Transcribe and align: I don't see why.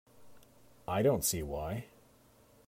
I 0.87 1.03
don't 1.03 1.23
see 1.23 1.43
why. 1.43 1.85